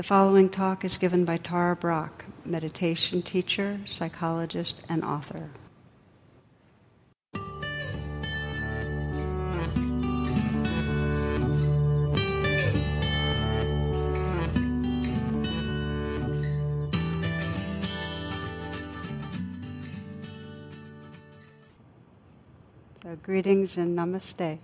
[0.00, 5.50] The following talk is given by Tara Brach, meditation teacher, psychologist, and author.
[23.02, 24.40] So, greetings and namaste.
[24.40, 24.58] I'd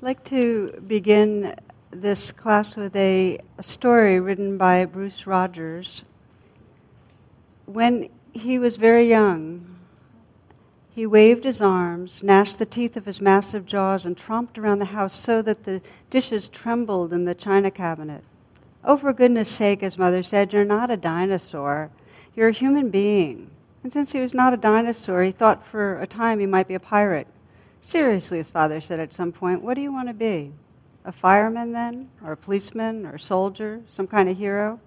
[0.00, 1.56] like to begin
[2.00, 6.02] this class with a, a, story written by Bruce Rogers.
[7.66, 9.76] When he was very young,
[10.90, 14.86] he waved his arms, gnashed the teeth of his massive jaws, and tromped around the
[14.86, 15.80] house so that the
[16.10, 18.24] dishes trembled in the china cabinet.
[18.84, 21.90] Oh, for goodness sake, his mother said, you're not a dinosaur.
[22.34, 23.50] You're a human being.
[23.82, 26.74] And since he was not a dinosaur, he thought for a time he might be
[26.74, 27.28] a pirate.
[27.82, 30.52] Seriously, his father said at some point, what do you want to be?
[31.04, 34.80] A fireman then, or a policeman, or a soldier, some kind of hero.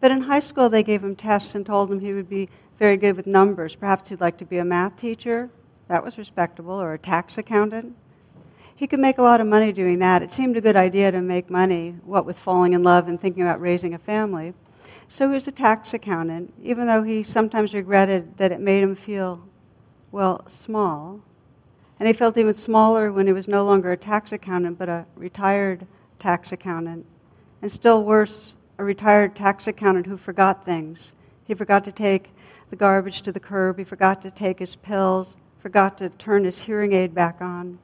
[0.00, 2.96] But in high school, they gave him tests and told him he would be very
[2.96, 3.74] good with numbers.
[3.74, 5.50] Perhaps he'd like to be a math teacher.
[5.88, 7.94] That was respectable, or a tax accountant.
[8.74, 10.22] He could make a lot of money doing that.
[10.22, 13.42] It seemed a good idea to make money, what with falling in love and thinking
[13.42, 14.54] about raising a family.
[15.08, 18.96] So he was a tax accountant, even though he sometimes regretted that it made him
[18.96, 19.40] feel,
[20.10, 21.20] well, small
[22.02, 25.06] and he felt even smaller when he was no longer a tax accountant, but a
[25.14, 25.86] retired
[26.18, 27.06] tax accountant.
[27.62, 31.12] And still worse, a retired tax accountant who forgot things.
[31.44, 32.30] He forgot to take
[32.70, 36.58] the garbage to the curb, he forgot to take his pills, forgot to turn his
[36.58, 37.78] hearing aid back on.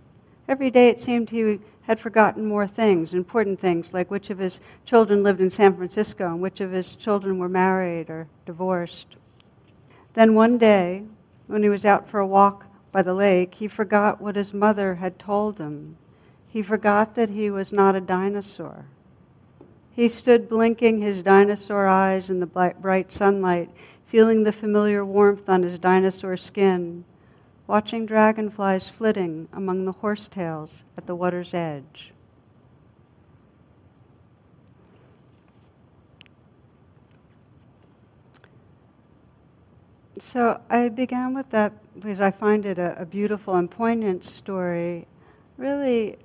[0.48, 4.58] Every day it seemed he had forgotten more things, important things, like which of his
[4.84, 9.14] children lived in San Francisco and which of his children were married or divorced.
[10.14, 11.04] Then one day,
[11.46, 14.94] when he was out for a walk by the lake, he forgot what his mother
[14.94, 15.96] had told him.
[16.48, 18.86] He forgot that he was not a dinosaur.
[19.92, 23.70] He stood blinking his dinosaur eyes in the bright sunlight,
[24.06, 27.04] feeling the familiar warmth on his dinosaur skin,
[27.66, 32.12] watching dragonflies flitting among the horsetails at the water's edge.
[40.20, 45.06] So I began with that because I find it a, a beautiful and poignant story,
[45.56, 46.18] really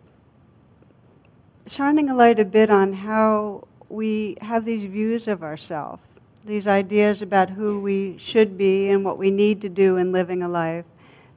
[1.68, 6.02] shining a light a bit on how we have these views of ourselves,
[6.46, 10.42] these ideas about who we should be and what we need to do in living
[10.42, 10.86] a life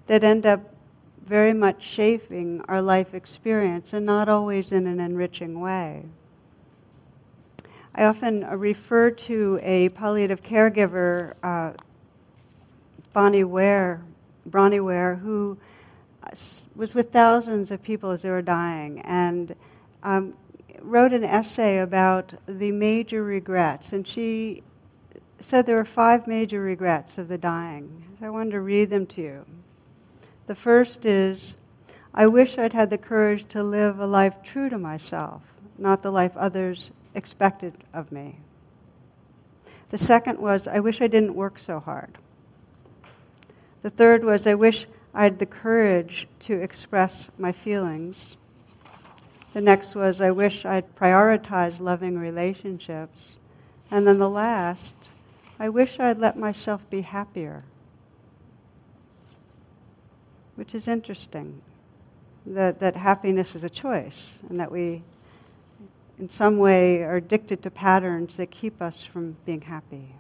[0.07, 0.61] that end up
[1.27, 6.03] very much shaping our life experience and not always in an enriching way.
[7.95, 11.73] I often refer to a palliative caregiver uh,
[13.17, 14.03] Bronnie Ware,
[14.45, 15.57] Bronnie Ware, who
[16.75, 19.55] was with thousands of people as they were dying, and
[20.03, 20.35] um,
[20.83, 23.87] wrote an essay about the major regrets.
[23.93, 24.63] And she
[25.41, 28.05] said there were five major regrets of the dying.
[28.21, 29.47] So I wanted to read them to you.
[30.47, 31.55] The first is
[32.13, 35.41] I wish I'd had the courage to live a life true to myself,
[35.79, 38.37] not the life others expected of me.
[39.91, 42.19] The second was I wish I didn't work so hard.
[43.87, 48.35] The third was, I wish I had the courage to express my feelings.
[49.55, 53.37] The next was, I wish I'd prioritized loving relationships.
[53.93, 54.93] And then the last,
[55.61, 57.63] I wish I'd let myself be happier.
[60.57, 61.63] Which is interesting.
[62.45, 65.05] That, that happiness is a choice, and that we,
[66.19, 70.13] in some way, are addicted to patterns that keep us from being happy.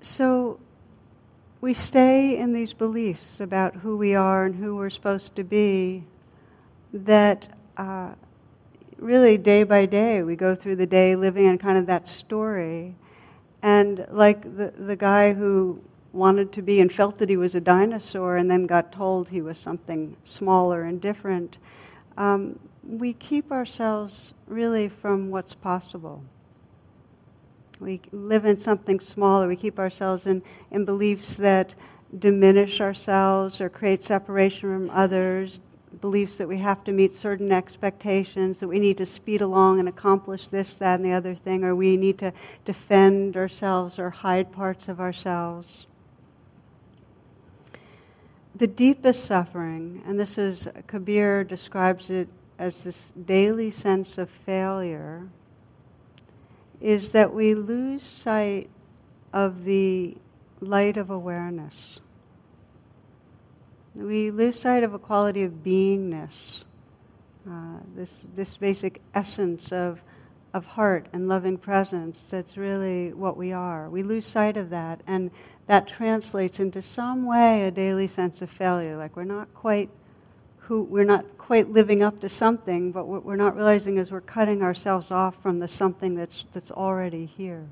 [0.00, 0.58] So,
[1.64, 6.04] we stay in these beliefs about who we are and who we're supposed to be
[6.92, 7.48] that
[7.78, 8.10] uh,
[8.98, 12.94] really day by day we go through the day living in kind of that story.
[13.62, 15.80] And like the, the guy who
[16.12, 19.40] wanted to be and felt that he was a dinosaur and then got told he
[19.40, 21.56] was something smaller and different
[22.18, 26.22] um, we keep ourselves really from what's possible
[27.84, 29.46] we live in something smaller.
[29.46, 31.74] We keep ourselves in, in beliefs that
[32.18, 35.58] diminish ourselves or create separation from others,
[36.00, 39.88] beliefs that we have to meet certain expectations, that we need to speed along and
[39.88, 42.32] accomplish this, that, and the other thing, or we need to
[42.64, 45.86] defend ourselves or hide parts of ourselves.
[48.56, 52.28] The deepest suffering, and this is, Kabir describes it
[52.58, 52.96] as this
[53.26, 55.28] daily sense of failure
[56.80, 58.68] is that we lose sight
[59.32, 60.16] of the
[60.60, 61.98] light of awareness.
[63.94, 66.64] We lose sight of a quality of beingness
[67.50, 69.98] uh, this, this basic essence of,
[70.54, 73.90] of heart and loving presence that's really what we are.
[73.90, 75.30] We lose sight of that, and
[75.68, 79.90] that translates into some way a daily sense of failure, like we're not quite
[80.66, 84.20] who we're not quite living up to something, but what we're not realizing is we're
[84.20, 87.66] cutting ourselves off from the something that's that's already here.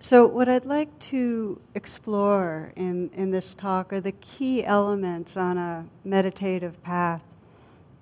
[0.00, 5.56] So, what I'd like to explore in, in this talk are the key elements on
[5.56, 7.22] a meditative path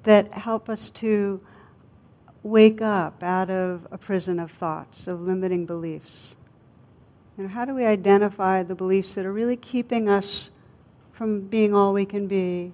[0.04, 1.40] that help us to
[2.42, 6.34] wake up out of a prison of thoughts, of limiting beliefs.
[7.36, 10.50] Know, how do we identify the beliefs that are really keeping us
[11.12, 12.72] from being all we can be?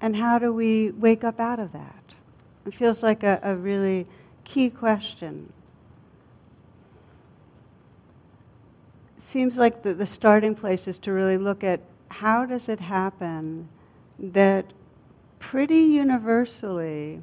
[0.00, 2.04] And how do we wake up out of that?
[2.66, 4.06] It feels like a, a really
[4.44, 5.52] key question.
[9.32, 13.68] Seems like the, the starting place is to really look at how does it happen
[14.18, 14.66] that
[15.38, 17.20] pretty universally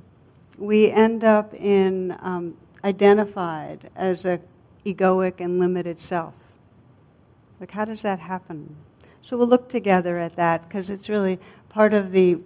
[0.58, 4.40] we end up in um, identified as a
[4.86, 6.34] egoic and limited self.
[7.60, 8.76] Like, how does that happen?
[9.24, 11.40] So we'll look together at that because it's really
[11.70, 12.40] part of the,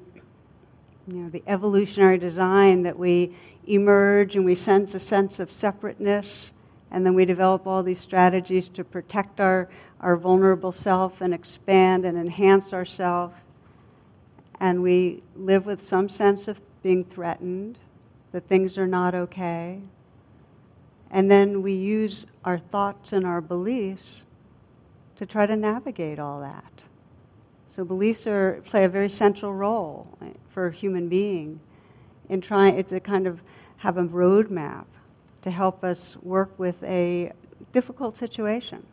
[1.08, 3.36] you know, the evolutionary design that we
[3.68, 6.52] emerge and we sense a sense of separateness,
[6.92, 9.70] and then we develop all these strategies to protect our,
[10.02, 13.32] our vulnerable self and expand and enhance ourself.
[14.60, 17.80] And we live with some sense of being threatened,
[18.34, 19.80] that things are not okay.
[21.12, 24.24] And then we use our thoughts and our beliefs
[25.24, 26.84] to try to navigate all that.
[27.76, 30.06] So beliefs are, play a very central role
[30.54, 31.62] for a human being
[32.28, 33.40] in trying to kind of
[33.78, 34.84] have a roadmap
[35.44, 37.32] to help us work with a
[37.72, 38.86] difficult situation.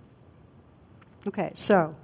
[1.26, 1.96] Okay, so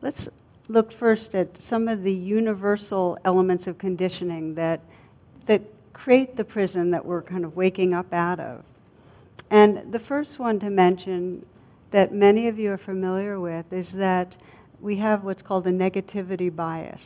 [0.00, 0.26] let's
[0.68, 4.80] look first at some of the universal elements of conditioning that
[5.46, 5.60] that
[5.92, 8.62] create the prison that we're kind of waking up out of.
[9.50, 11.44] And the first one to mention
[11.90, 14.36] that many of you are familiar with is that
[14.80, 17.02] we have what's called a negativity bias.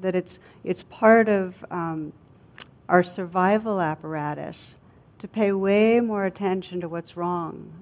[0.00, 2.12] That it's, it's part of um,
[2.88, 4.56] our survival apparatus
[5.18, 7.72] to pay way more attention to what's wrong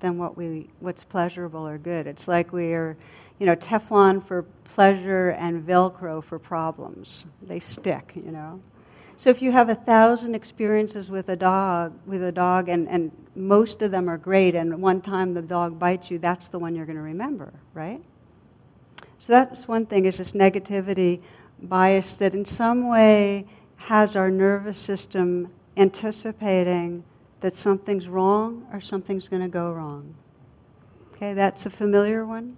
[0.00, 2.06] than what we, what's pleasurable or good.
[2.06, 2.96] It's like we are,
[3.38, 4.44] you know, Teflon for
[4.74, 7.24] pleasure and Velcro for problems.
[7.42, 8.60] They stick, you know.
[9.22, 13.12] So if you have a thousand experiences with a dog, with a dog, and, and
[13.36, 16.74] most of them are great, and one time the dog bites you, that's the one
[16.74, 18.02] you're going to remember, right?
[19.20, 21.22] So that's one thing is this negativity
[21.62, 23.46] bias that in some way
[23.76, 27.04] has our nervous system anticipating
[27.42, 30.12] that something's wrong or something's going to go wrong.
[31.14, 32.56] Okay, that's a familiar one?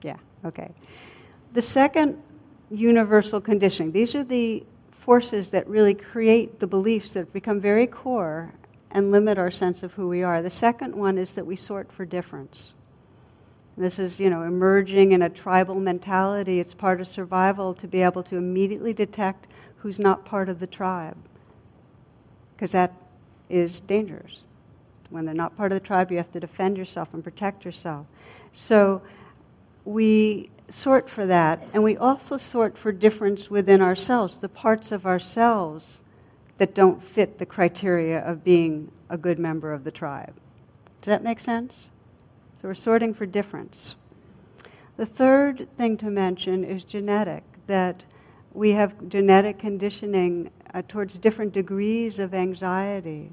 [0.00, 0.70] Yeah, okay.
[1.52, 2.16] The second
[2.70, 4.64] universal conditioning, these are the
[5.06, 8.52] forces that really create the beliefs that become very core
[8.90, 10.42] and limit our sense of who we are.
[10.42, 12.72] The second one is that we sort for difference.
[13.78, 16.58] This is, you know, emerging in a tribal mentality.
[16.58, 20.66] It's part of survival to be able to immediately detect who's not part of the
[20.66, 21.16] tribe.
[22.54, 22.92] Because that
[23.48, 24.40] is dangerous.
[25.10, 28.06] When they're not part of the tribe, you have to defend yourself and protect yourself.
[28.54, 29.02] So
[29.84, 35.06] we sort for that, and we also sort for difference within ourselves, the parts of
[35.06, 36.00] ourselves
[36.58, 40.34] that don't fit the criteria of being a good member of the tribe.
[41.02, 41.72] Does that make sense?
[42.60, 43.94] So we're sorting for difference.
[44.96, 48.02] The third thing to mention is genetic, that
[48.54, 53.30] we have genetic conditioning uh, towards different degrees of anxiety.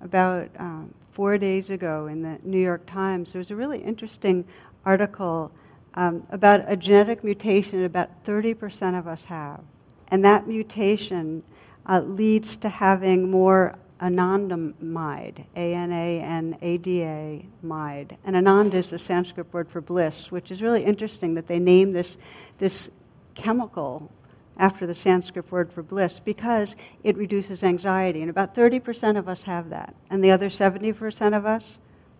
[0.00, 4.44] About um, four days ago in the New York Times, there was a really interesting
[4.84, 5.50] article
[5.96, 9.60] um, about a genetic mutation about 30% of us have.
[10.08, 11.42] And that mutation
[11.88, 18.16] uh, leads to having more anandamide, A-N-A-N-A-D-A, mide.
[18.24, 21.92] And anand is the Sanskrit word for bliss, which is really interesting that they name
[21.92, 22.16] this,
[22.58, 22.88] this
[23.34, 24.10] chemical
[24.58, 26.74] after the Sanskrit word for bliss because
[27.04, 28.20] it reduces anxiety.
[28.20, 29.94] And about 30% of us have that.
[30.10, 31.62] And the other 70% of us,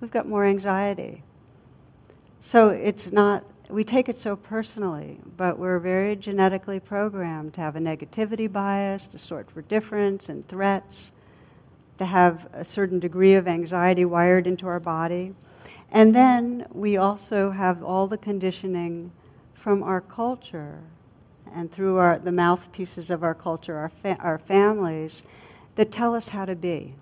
[0.00, 1.22] we've got more anxiety.
[2.52, 7.76] So it's not, we take it so personally, but we're very genetically programmed to have
[7.76, 11.10] a negativity bias, to sort for difference and threats,
[11.98, 15.34] to have a certain degree of anxiety wired into our body.
[15.90, 19.10] And then we also have all the conditioning
[19.62, 20.78] from our culture
[21.54, 25.22] and through our, the mouthpieces of our culture, our, fa- our families,
[25.76, 26.94] that tell us how to be.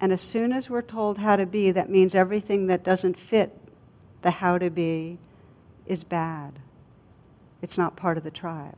[0.00, 3.56] And as soon as we're told how to be, that means everything that doesn't fit
[4.22, 5.18] the how to be
[5.86, 6.58] is bad.
[7.62, 8.76] It's not part of the tribe.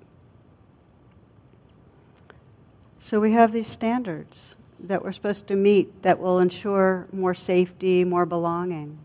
[3.01, 4.37] So we have these standards
[4.81, 8.99] that we're supposed to meet that will ensure more safety, more belonging.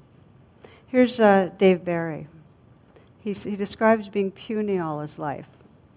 [0.87, 2.27] Here's uh, Dave Barry.
[3.21, 5.45] He's, he describes being puny all his life,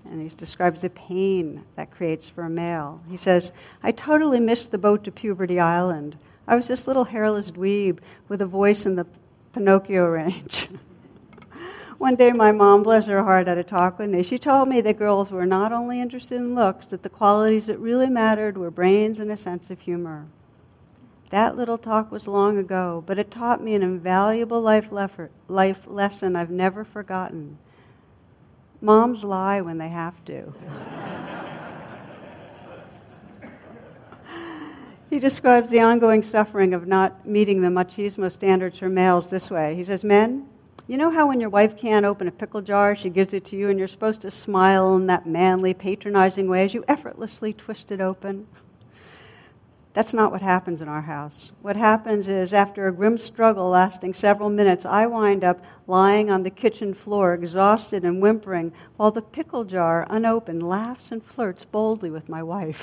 [0.04, 3.00] and he describes the pain that creates for a male.
[3.08, 3.50] He says,
[3.82, 6.18] I totally missed the boat to Puberty Island.
[6.46, 9.06] I was this little hairless dweeb with a voice in the
[9.54, 10.68] Pinocchio range.
[11.98, 14.24] One day, my mom, bless her heart, had a talk with me.
[14.24, 17.78] She told me that girls were not only interested in looks, that the qualities that
[17.78, 20.26] really mattered were brains and a sense of humor.
[21.30, 24.86] That little talk was long ago, but it taught me an invaluable life,
[25.48, 27.58] life lesson I've never forgotten.
[28.80, 30.52] Moms lie when they have to.
[35.10, 39.74] he describes the ongoing suffering of not meeting the machismo standards for males this way.
[39.76, 40.46] He says, Men,
[40.86, 43.56] you know how when your wife can't open a pickle jar, she gives it to
[43.56, 47.90] you, and you're supposed to smile in that manly, patronizing way as you effortlessly twist
[47.90, 48.46] it open?
[49.94, 51.52] That's not what happens in our house.
[51.62, 56.42] What happens is, after a grim struggle lasting several minutes, I wind up lying on
[56.42, 62.10] the kitchen floor, exhausted and whimpering, while the pickle jar, unopened, laughs and flirts boldly
[62.10, 62.80] with my wife.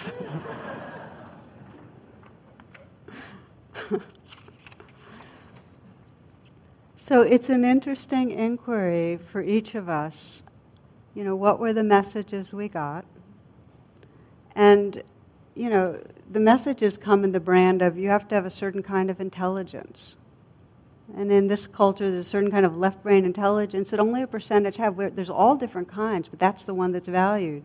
[7.11, 10.41] So it's an interesting inquiry for each of us.
[11.13, 13.03] You know, what were the messages we got?
[14.55, 15.03] And,
[15.53, 15.99] you know,
[16.31, 19.19] the messages come in the brand of you have to have a certain kind of
[19.19, 20.15] intelligence.
[21.17, 24.27] And in this culture, there's a certain kind of left brain intelligence that only a
[24.27, 24.95] percentage have.
[24.95, 27.63] There's all different kinds, but that's the one that's valued.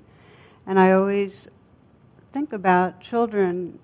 [0.66, 1.46] And I always
[2.32, 3.78] think about children,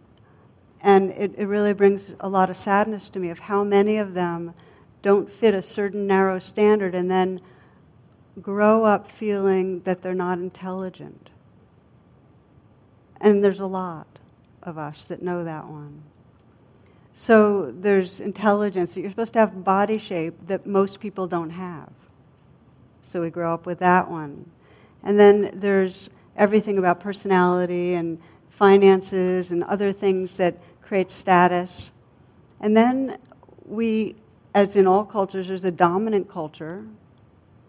[0.80, 4.12] and it, it really brings a lot of sadness to me of how many of
[4.12, 4.52] them
[5.02, 7.40] don't fit a certain narrow standard and then
[8.40, 11.30] grow up feeling that they're not intelligent.
[13.20, 14.06] And there's a lot
[14.62, 16.02] of us that know that one.
[17.26, 18.94] So there's intelligence.
[18.94, 21.90] That you're supposed to have body shape that most people don't have.
[23.12, 24.50] So we grow up with that one.
[25.04, 28.18] And then there's everything about personality and
[28.58, 31.90] finances and other things that create status.
[32.60, 33.18] And then
[33.64, 34.16] we
[34.54, 36.84] as in all cultures, there's a dominant culture.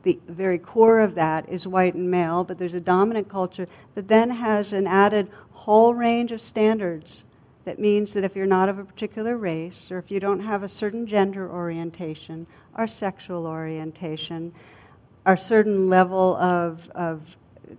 [0.03, 4.07] The very core of that is white and male, but there's a dominant culture that
[4.07, 7.23] then has an added whole range of standards.
[7.63, 10.63] That means that if you're not of a particular race, or if you don't have
[10.63, 12.45] a certain gender orientation,
[12.77, 14.53] or sexual orientation,
[15.25, 17.21] or certain level of, of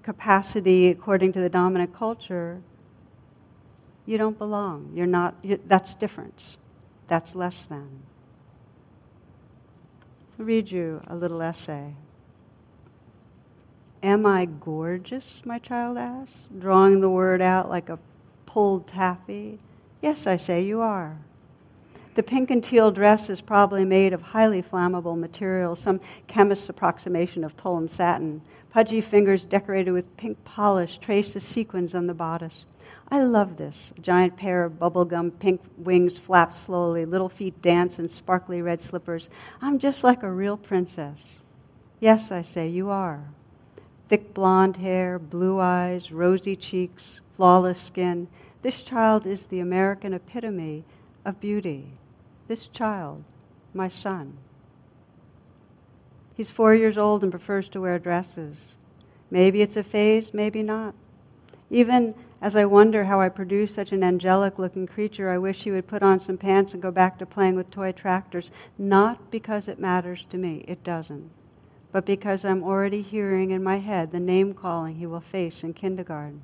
[0.03, 2.59] capacity according to the dominant culture,
[4.07, 4.91] you don't belong.
[4.95, 6.57] You're not, you, that's difference.
[7.09, 8.03] That's less than
[10.39, 11.95] read you a little essay.
[14.03, 15.25] Am I gorgeous?
[15.45, 17.99] my child asks, drawing the word out like a
[18.45, 19.59] pulled taffy.
[20.03, 21.17] Yes, I say you are.
[22.15, 27.43] The pink and teal dress is probably made of highly flammable material, some chemist's approximation
[27.43, 28.41] of tulle and satin.
[28.71, 32.67] Pudgy fingers decorated with pink polish trace the sequins on the bodice.
[33.09, 33.93] I love this.
[33.97, 38.81] A giant pair of bubblegum pink wings flap slowly, little feet dance in sparkly red
[38.81, 39.29] slippers.
[39.61, 41.21] I'm just like a real princess.
[42.01, 43.25] Yes, I say, you are.
[44.09, 48.29] Thick blonde hair, blue eyes, rosy cheeks, flawless skin.
[48.63, 50.85] This child is the American epitome
[51.25, 51.87] of beauty.
[52.49, 53.25] This child,
[53.73, 54.37] my son.
[56.35, 58.57] He's four years old and prefers to wear dresses.
[59.31, 60.95] Maybe it's a phase, maybe not.
[61.71, 65.71] Even as I wonder how I produce such an angelic looking creature, I wish he
[65.71, 68.51] would put on some pants and go back to playing with toy tractors.
[68.77, 71.31] Not because it matters to me, it doesn't,
[71.91, 75.73] but because I'm already hearing in my head the name calling he will face in
[75.73, 76.43] kindergarten.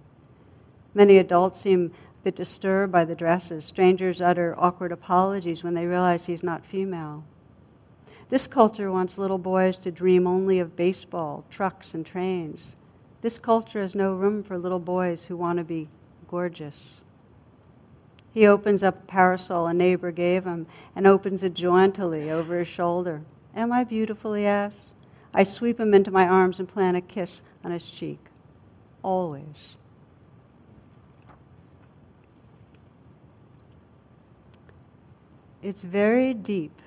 [0.94, 3.66] Many adults seem a bit disturbed by the dresses.
[3.66, 7.24] Strangers utter awkward apologies when they realize he's not female.
[8.30, 12.74] This culture wants little boys to dream only of baseball, trucks, and trains.
[13.22, 15.88] This culture has no room for little boys who want to be
[16.28, 16.76] gorgeous.
[18.32, 22.68] He opens up a parasol a neighbor gave him and opens it jauntily over his
[22.68, 23.22] shoulder.
[23.54, 24.34] Am I beautiful?
[24.34, 24.78] he asks.
[25.34, 28.20] I sweep him into my arms and plant a kiss on his cheek.
[29.02, 29.76] Always.
[35.62, 36.80] It's very deep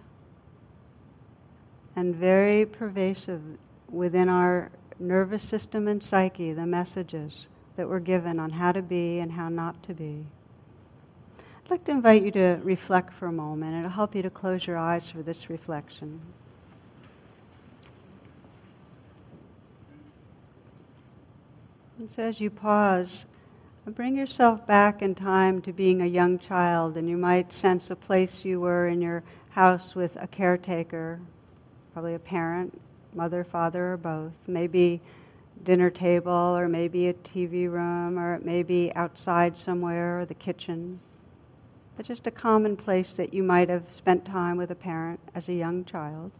[1.95, 3.41] and very pervasive
[3.89, 7.47] within our nervous system and psyche the messages
[7.77, 10.25] that were given on how to be and how not to be.
[11.37, 13.75] I'd like to invite you to reflect for a moment.
[13.75, 16.21] It'll help you to close your eyes for this reflection.
[21.97, 23.25] And so as you pause,
[23.85, 27.95] Bring yourself back in time to being a young child, and you might sense a
[27.97, 31.19] place you were in your house with a caretaker,
[31.91, 32.79] probably a parent,
[33.15, 34.33] mother, father, or both.
[34.47, 35.01] Maybe
[35.63, 40.33] dinner table, or maybe a TV room, or it may be outside somewhere, or the
[40.33, 40.99] kitchen.
[41.95, 45.47] But just a common place that you might have spent time with a parent as
[45.47, 46.31] a young child.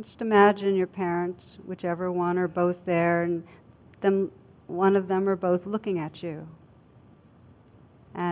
[0.00, 3.44] just imagine your parents, whichever one or both there, and
[4.00, 4.30] them,
[4.66, 6.46] one of them or both looking at you.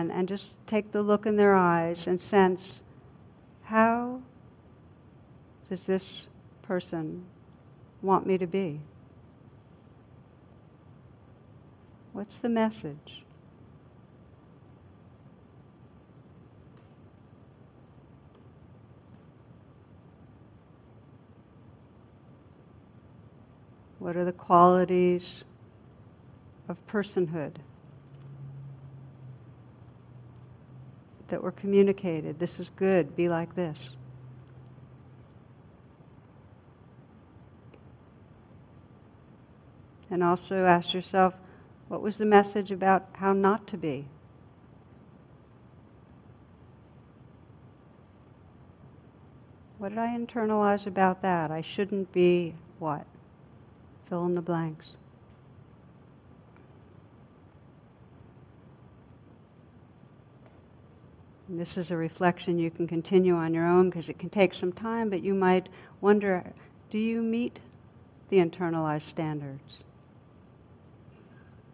[0.01, 2.59] And, and just take the look in their eyes and sense
[3.61, 4.19] how
[5.69, 6.01] does this
[6.63, 7.23] person
[8.01, 8.81] want me to be?
[12.13, 13.23] What's the message?
[23.99, 25.43] What are the qualities
[26.67, 27.57] of personhood
[31.31, 32.39] that were communicated?
[32.39, 33.77] This is good, be like this.
[40.09, 41.33] And also ask yourself,
[41.87, 44.05] what was the message about how not to be?
[49.77, 51.49] What did I internalize about that?
[51.49, 53.07] I shouldn't be what?
[54.09, 54.95] Fill in the blanks.
[61.53, 64.71] This is a reflection you can continue on your own because it can take some
[64.71, 65.67] time, but you might
[65.99, 66.53] wonder
[66.89, 67.59] do you meet
[68.29, 69.83] the internalized standards?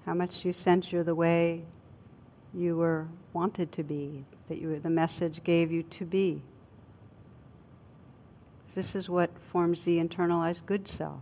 [0.03, 1.61] How much do you sense you're the way
[2.55, 6.41] you were wanted to be, that you the message gave you to be?
[8.73, 11.21] This is what forms the internalized good self.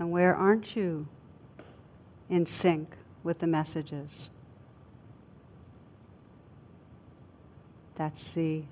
[0.00, 1.06] And where aren't you
[2.28, 4.30] in sync with the messages?
[7.96, 8.62] That's the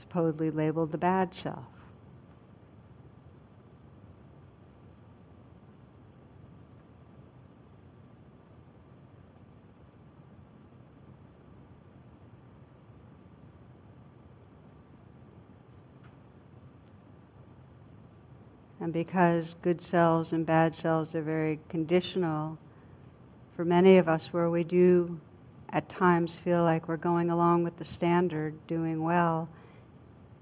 [0.00, 1.64] supposedly labeled the bad self.
[18.80, 22.58] And because good selves and bad selves are very conditional,
[23.58, 25.18] for many of us, where we do
[25.70, 29.48] at times feel like we're going along with the standard, doing well,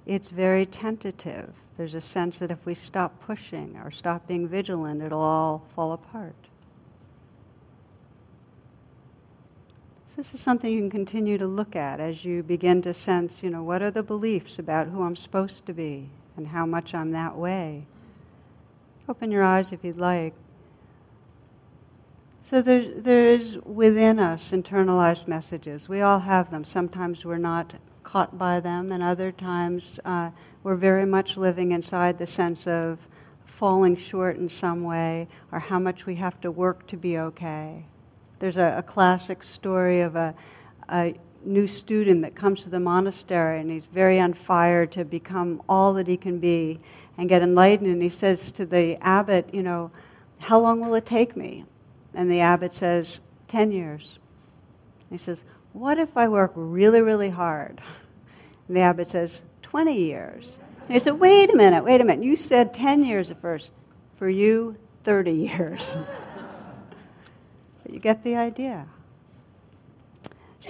[0.05, 1.50] it's very tentative.
[1.79, 5.94] There's a sense that if we stop pushing or stop being vigilant, it'll all fall
[5.94, 6.35] apart.
[10.18, 13.48] this is something you can continue to look at as you begin to sense, you
[13.48, 17.12] know, what are the beliefs about who I'm supposed to be and how much I'm
[17.12, 17.87] that way.
[19.09, 20.35] Open your eyes if you'd like.
[22.49, 25.89] So there's, there's within us internalized messages.
[25.89, 26.65] We all have them.
[26.65, 30.31] Sometimes we're not caught by them, and other times uh,
[30.63, 33.01] we're very much living inside the sense of
[33.59, 37.85] falling short in some way or how much we have to work to be okay.
[38.39, 40.33] There's a, a classic story of a,
[40.89, 45.63] a new student that comes to the monastery and he's very on fire to become
[45.69, 46.79] all that he can be
[47.19, 47.91] and get enlightened.
[47.91, 49.91] And he says to the abbot, You know,
[50.39, 51.65] how long will it take me?
[52.16, 54.18] And the abbot says, 10 years.
[55.11, 55.38] He says,
[55.72, 57.81] What if I work really, really hard?
[58.66, 60.57] And the abbot says, 20 years.
[60.88, 62.24] And he said, Wait a minute, wait a minute.
[62.24, 63.70] You said 10 years at first.
[64.18, 64.74] For you,
[65.05, 65.83] 30 years.
[67.85, 68.87] but you get the idea.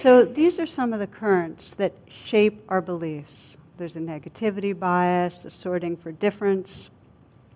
[0.03, 5.35] So these are some of the currents that shape our beliefs there's a negativity bias,
[5.45, 6.89] a sorting for difference,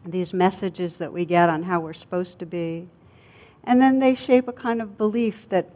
[0.06, 2.88] these messages that we get on how we're supposed to be.
[3.63, 5.69] And then they shape a kind of belief that,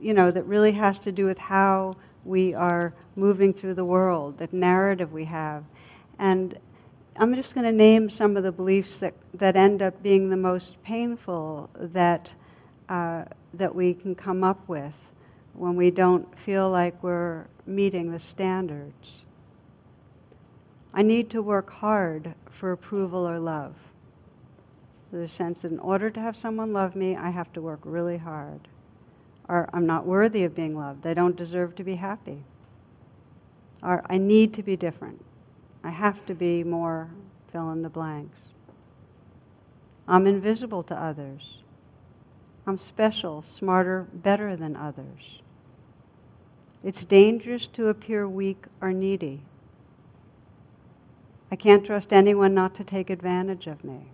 [0.00, 4.38] you know, that really has to do with how we are moving through the world,
[4.38, 5.64] that narrative we have.
[6.18, 6.58] And
[7.16, 10.36] I'm just going to name some of the beliefs that, that end up being the
[10.36, 12.30] most painful that,
[12.88, 13.24] uh,
[13.54, 14.94] that we can come up with
[15.54, 19.22] when we don't feel like we're meeting the standards.
[20.94, 23.74] I need to work hard for approval or love.
[25.12, 28.18] A sense that in order to have someone love me, I have to work really
[28.18, 28.68] hard.
[29.48, 31.06] Or I'm not worthy of being loved.
[31.06, 32.44] I don't deserve to be happy.
[33.82, 35.24] Or I need to be different.
[35.82, 37.08] I have to be more
[37.50, 38.38] fill in the blanks.
[40.06, 41.62] I'm invisible to others.
[42.66, 45.40] I'm special, smarter, better than others.
[46.84, 49.40] It's dangerous to appear weak or needy.
[51.50, 54.10] I can't trust anyone not to take advantage of me.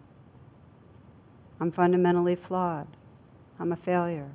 [1.61, 2.87] I'm fundamentally flawed.
[3.59, 4.31] I'm a failure.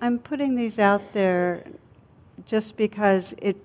[0.00, 1.64] I'm putting these out there
[2.44, 3.56] just because it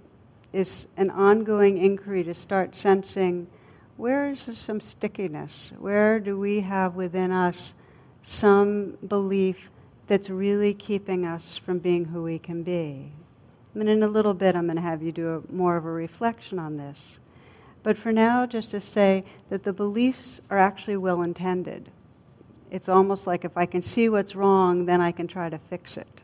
[0.54, 3.48] is an ongoing inquiry to start sensing
[3.98, 5.72] where is some stickiness?
[5.80, 7.74] Where do we have within us
[8.24, 9.58] some belief
[10.08, 13.12] that's really keeping us from being who we can be?
[13.74, 15.86] I mean, in a little bit, I'm going to have you do a, more of
[15.86, 17.00] a reflection on this.
[17.88, 21.90] But for now, just to say that the beliefs are actually well intended.
[22.70, 25.96] It's almost like if I can see what's wrong, then I can try to fix
[25.96, 26.22] it.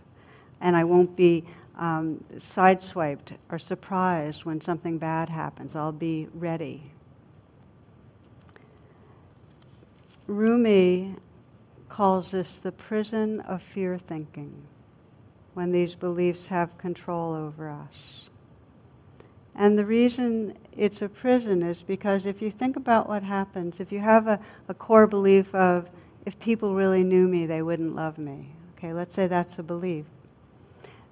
[0.60, 1.45] And I won't be
[1.80, 2.21] um,
[2.54, 5.73] sideswiped or surprised when something bad happens.
[5.73, 6.91] I'll be ready.
[10.28, 11.15] Rumi
[11.88, 14.54] calls this the prison of fear thinking,
[15.54, 18.22] when these beliefs have control over us.
[19.55, 23.91] And the reason it's a prison is because if you think about what happens, if
[23.91, 25.87] you have a, a core belief of,
[26.25, 28.49] if people really knew me, they wouldn't love me.
[28.77, 30.05] Okay, let's say that's a belief.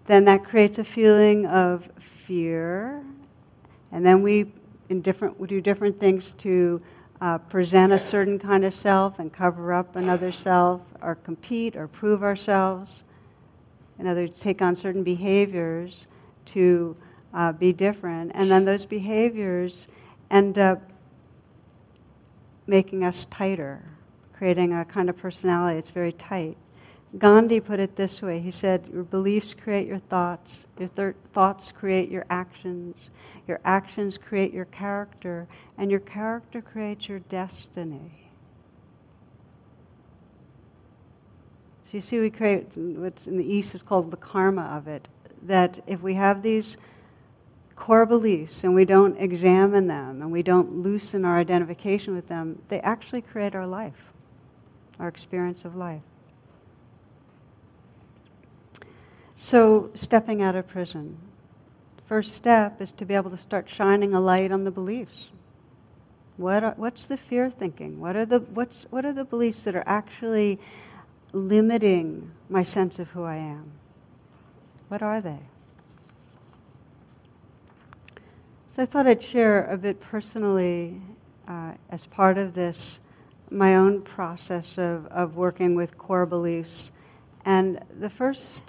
[0.08, 1.84] Then that creates a feeling of
[2.26, 3.04] fear,
[3.92, 4.52] and then we,
[4.90, 6.82] in different, we do different things to
[7.22, 11.88] uh, present a certain kind of self and cover up another self, or compete or
[11.88, 13.04] prove ourselves.
[14.00, 16.08] In other words, take on certain behaviors
[16.48, 16.96] to
[17.34, 19.88] uh, be different, and then those behaviors
[20.30, 20.82] end up
[22.68, 23.84] making us tighter,
[24.38, 26.58] creating a kind of personality that's very tight.
[27.18, 31.72] Gandhi put it this way he said, Your beliefs create your thoughts, your thir- thoughts
[31.78, 32.96] create your actions,
[33.48, 38.30] your actions create your character, and your character creates your destiny.
[41.86, 45.10] So you see, we create what's in the East is called the karma of it.
[45.44, 46.78] That if we have these
[47.82, 52.62] core beliefs and we don't examine them and we don't loosen our identification with them,
[52.70, 53.96] they actually create our life,
[55.00, 56.04] our experience of life.
[59.36, 61.18] So, stepping out of prison.
[62.08, 65.30] First step is to be able to start shining a light on the beliefs.
[66.38, 68.00] What are, what's the fear thinking?
[68.00, 70.60] What are the, what's, what are the beliefs that are actually
[71.34, 73.72] limiting my sense of who I am?
[74.90, 75.40] What are they?
[78.74, 81.02] So I thought I'd share a bit personally,
[81.46, 83.00] uh, as part of this,
[83.50, 86.92] my own process of, of working with core beliefs.
[87.44, 88.62] And the first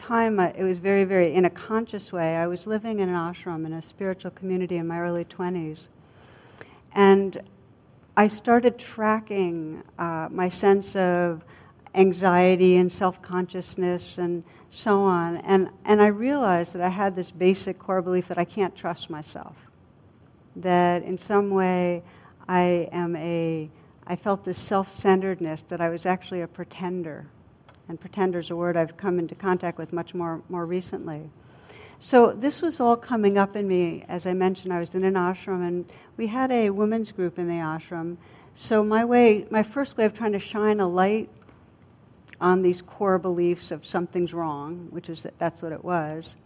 [0.00, 2.34] time, I, it was very, very in a conscious way.
[2.34, 5.86] I was living in an ashram in a spiritual community in my early 20s.
[6.92, 7.40] And
[8.16, 11.42] I started tracking uh, my sense of
[11.94, 15.38] anxiety and self consciousness and so on.
[15.38, 19.10] And, and I realized that I had this basic core belief that I can't trust
[19.10, 19.56] myself.
[20.56, 22.02] That in some way
[22.48, 23.70] I am a,
[24.06, 27.26] I felt this self centeredness that I was actually a pretender
[27.88, 31.30] and pretender is a word I've come into contact with much more, more recently.
[32.00, 34.04] So this was all coming up in me.
[34.08, 37.48] As I mentioned, I was in an ashram, and we had a women's group in
[37.48, 38.16] the ashram.
[38.54, 41.30] So my way, my first way of trying to shine a light
[42.40, 46.36] on these core beliefs of something's wrong, which is that that's what it was,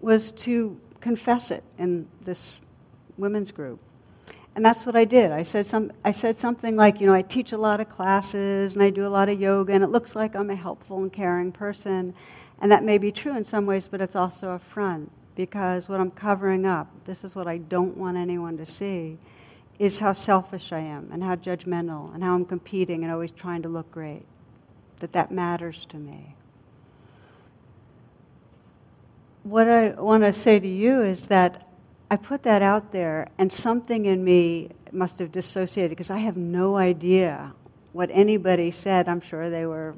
[0.00, 2.58] was to confess it in this
[3.16, 3.80] women's group.
[4.56, 5.30] And that's what I did.
[5.30, 8.74] I said, some, I said something like, you know, I teach a lot of classes
[8.74, 11.12] and I do a lot of yoga, and it looks like I'm a helpful and
[11.12, 12.14] caring person.
[12.60, 16.00] And that may be true in some ways, but it's also a front because what
[16.00, 19.16] I'm covering up, this is what I don't want anyone to see,
[19.78, 23.62] is how selfish I am and how judgmental and how I'm competing and always trying
[23.62, 24.24] to look great.
[25.00, 26.34] That that matters to me.
[29.42, 31.66] What I want to say to you is that
[32.10, 36.36] I put that out there, and something in me must have dissociated because I have
[36.36, 37.52] no idea
[37.92, 39.08] what anybody said.
[39.08, 39.94] I'm sure they were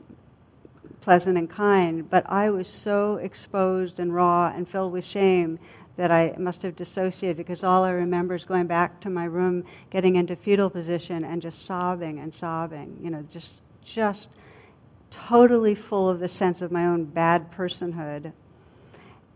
[1.00, 5.58] pleasant and kind, but I was so exposed and raw and filled with shame
[5.96, 9.64] that I must have dissociated because all I remember is going back to my room,
[9.90, 12.98] getting into fetal position, and just sobbing and sobbing.
[13.02, 14.28] You know, just just
[15.28, 18.32] totally full of the sense of my own bad personhood.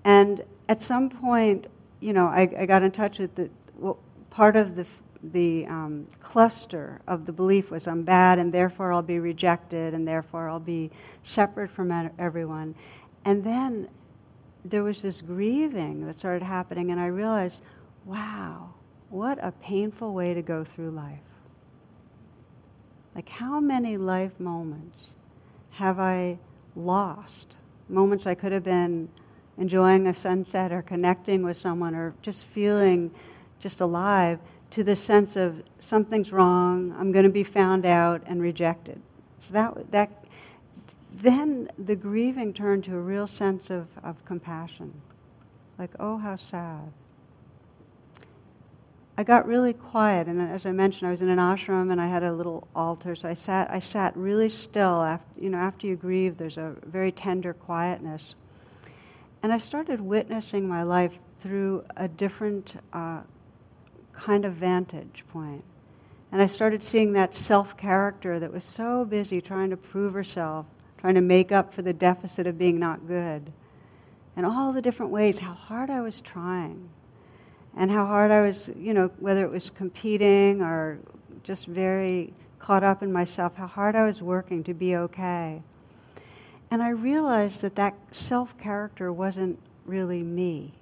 [0.05, 1.67] And at some point,
[2.01, 3.99] you know, I, I got in touch with the well,
[4.31, 4.87] part of the
[5.33, 10.07] the um, cluster of the belief was I'm bad and therefore I'll be rejected and
[10.07, 10.91] therefore I'll be
[11.25, 12.75] separate from everyone.
[13.25, 13.89] And then
[14.71, 17.61] there was this grieving that started happening, and I realized,
[18.05, 18.75] wow,
[19.11, 21.19] what a painful way to go through life.
[23.15, 24.97] Like, how many life moments
[25.77, 26.39] have I
[26.75, 27.57] lost?
[27.89, 29.09] Moments I could have been
[29.59, 33.11] enjoying a sunset or connecting with someone or just feeling
[33.61, 34.39] just alive
[34.71, 39.01] to the sense of something's wrong, I'm going to be found out and rejected.
[39.47, 40.25] So that, that,
[41.23, 44.93] then the grieving turned to a real sense of, of compassion.
[45.79, 46.93] Like, oh, how sad.
[49.19, 52.07] I got really quiet, and as I mentioned, I was in an ashram and I
[52.07, 53.71] had a little altar, so I sat.
[53.71, 55.03] I sat really still.
[55.03, 58.35] After, you know, after you grieve, there's a very tender quietness,
[59.43, 63.21] and I started witnessing my life through a different uh,
[64.13, 65.65] kind of vantage point.
[66.31, 70.67] And I started seeing that self character that was so busy trying to prove herself,
[70.99, 73.51] trying to make up for the deficit of being not good.
[74.37, 76.91] And all the different ways, how hard I was trying.
[77.77, 80.99] And how hard I was, you know, whether it was competing or
[81.45, 85.62] just very caught up in myself, how hard I was working to be okay.
[86.71, 90.75] And I realized that that self character wasn't really me.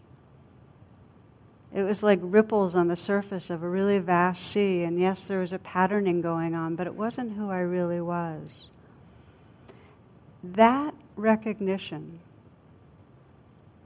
[1.74, 5.40] It was like ripples on the surface of a really vast sea, and yes, there
[5.40, 8.48] was a patterning going on, but it wasn't who I really was.
[10.44, 12.20] That recognition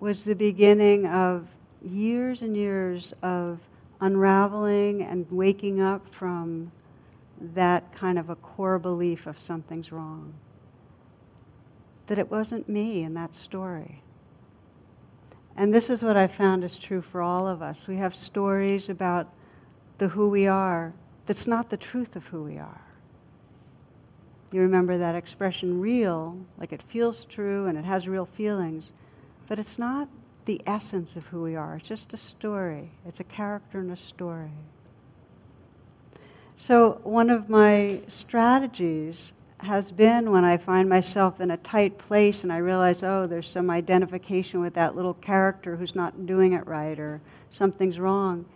[0.01, 1.47] was the beginning of
[1.83, 3.59] years and years of
[4.01, 6.71] unraveling and waking up from
[7.55, 10.35] that kind of a core belief of something's wrong.
[12.09, 14.03] That it wasn't me in that story.
[15.57, 17.87] And this is what I found is true for all of us.
[17.89, 19.29] We have stories about
[19.99, 20.93] the who we are
[21.27, 22.81] that's not the truth of who we are.
[24.51, 28.93] You remember that expression real, like it feels true and it has real feelings,
[29.47, 30.09] but it's not
[30.49, 31.77] the essence of who we are.
[31.77, 32.91] It's just a story.
[33.07, 34.51] It's a character in a story.
[36.57, 42.45] So, one of my strategies has been when I find myself in a tight place
[42.45, 46.67] and I realize, oh, there's some identification with that little character who's not doing it
[46.67, 48.47] right or something's wrong,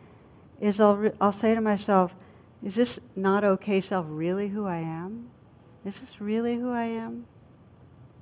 [0.63, 2.11] is I'll, re- I'll say to myself,
[2.65, 5.29] is this not okay self really who I am?
[5.85, 7.27] Is this really who I am?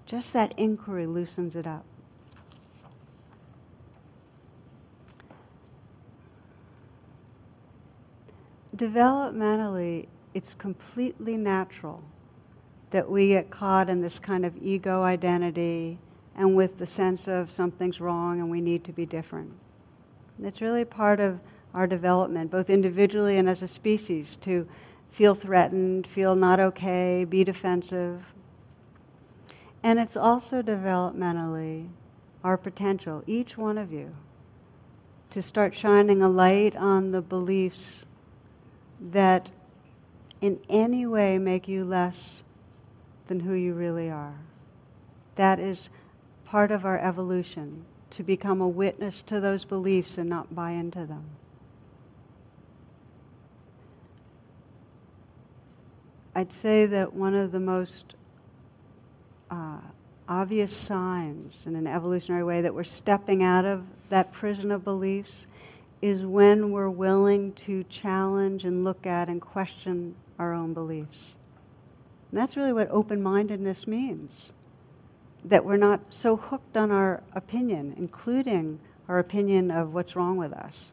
[0.06, 1.84] Just that inquiry loosens it up.
[8.80, 12.02] Developmentally, it's completely natural
[12.92, 15.98] that we get caught in this kind of ego identity
[16.34, 19.52] and with the sense of something's wrong and we need to be different.
[20.38, 21.40] And it's really part of
[21.74, 24.66] our development, both individually and as a species, to
[25.14, 28.22] feel threatened, feel not okay, be defensive.
[29.82, 31.86] And it's also developmentally
[32.42, 34.14] our potential, each one of you,
[35.32, 38.04] to start shining a light on the beliefs
[39.00, 39.48] that
[40.40, 42.42] in any way make you less
[43.28, 44.38] than who you really are.
[45.36, 45.88] That is
[46.44, 47.84] part of our evolution,
[48.16, 51.24] to become a witness to those beliefs and not buy into them.
[56.34, 58.14] I'd say that one of the most
[59.50, 59.78] uh,
[60.28, 65.46] obvious signs in an evolutionary way that we're stepping out of that prison of beliefs
[66.02, 71.34] is when we're willing to challenge and look at and question our own beliefs.
[72.30, 74.30] And that's really what open mindedness means.
[75.44, 80.52] That we're not so hooked on our opinion, including our opinion of what's wrong with
[80.52, 80.92] us.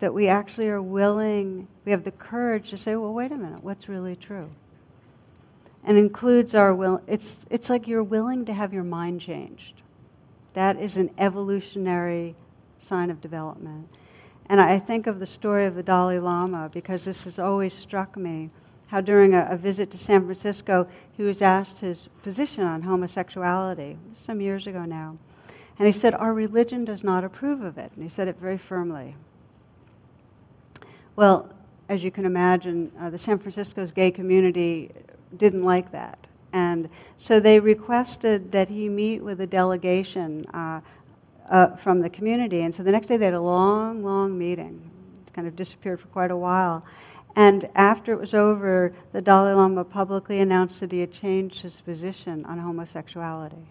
[0.00, 3.62] That we actually are willing, we have the courage to say, well, wait a minute,
[3.62, 4.50] what's really true?
[5.84, 9.74] And includes our will, it's, it's like you're willing to have your mind changed.
[10.54, 12.34] That is an evolutionary
[12.88, 13.88] sign of development.
[14.48, 18.16] And I think of the story of the Dalai Lama because this has always struck
[18.16, 18.50] me
[18.88, 23.96] how during a, a, visit to San Francisco, he was asked his position on homosexuality
[24.26, 25.16] some years ago now.
[25.78, 27.92] And he said, Our religion does not approve of it.
[27.94, 29.14] And he said it very firmly.
[31.14, 31.48] Well,
[31.88, 34.90] as you can imagine, uh, the San Francisco's gay community
[35.36, 36.26] didn't like that.
[36.52, 40.80] And so they requested that he meet with a delegation uh,
[41.50, 42.62] uh, from the community.
[42.62, 44.90] And so the next day they had a long, long meeting.
[45.26, 46.84] It kind of disappeared for quite a while.
[47.36, 51.74] And after it was over, the Dalai Lama publicly announced that he had changed his
[51.84, 53.68] position on homosexuality.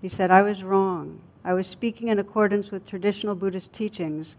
[0.00, 1.20] He said, I was wrong.
[1.44, 4.34] I was speaking in accordance with traditional Buddhist teachings,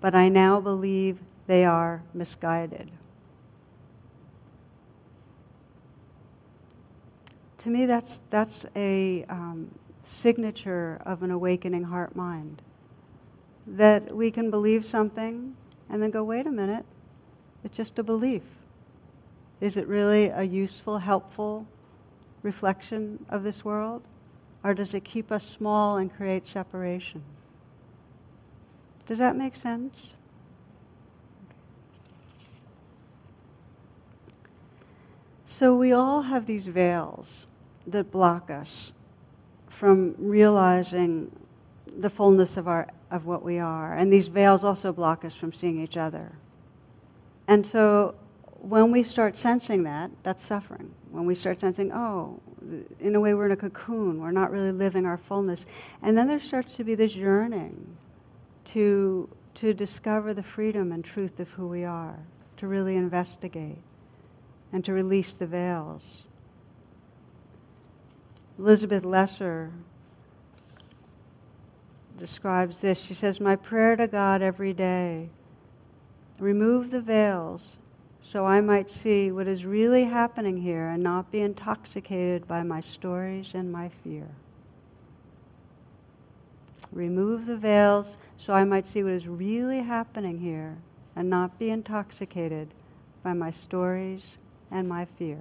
[0.00, 2.90] but I now believe they are misguided.
[7.64, 9.70] To me, that's, that's a um,
[10.22, 12.62] signature of an awakening heart mind.
[13.66, 15.54] That we can believe something
[15.90, 16.84] and then go, wait a minute,
[17.64, 18.42] it's just a belief.
[19.60, 21.66] Is it really a useful, helpful
[22.42, 24.02] reflection of this world?
[24.64, 27.22] Or does it keep us small and create separation?
[29.06, 29.94] Does that make sense?
[35.46, 37.46] So we all have these veils
[37.86, 38.92] that block us
[39.78, 41.30] from realizing
[42.00, 45.52] the fullness of our of what we are, and these veils also block us from
[45.52, 46.32] seeing each other.
[47.46, 48.14] And so
[48.60, 50.90] when we start sensing that, that's suffering.
[51.10, 52.40] When we start sensing, oh,
[53.00, 55.64] in a way we're in a cocoon, we're not really living our fullness.
[56.02, 57.96] And then there starts to be this yearning
[58.74, 62.18] to, to discover the freedom and truth of who we are,
[62.58, 63.78] to really investigate,
[64.72, 66.02] and to release the veils.
[68.58, 69.70] Elizabeth Lesser
[72.18, 72.98] describes this.
[73.06, 75.30] She says, My prayer to God every day
[76.38, 77.78] remove the veils
[78.32, 82.80] so I might see what is really happening here and not be intoxicated by my
[82.80, 84.28] stories and my fear.
[86.92, 90.76] Remove the veils so I might see what is really happening here
[91.16, 92.74] and not be intoxicated
[93.22, 94.22] by my stories
[94.70, 95.38] and my fear.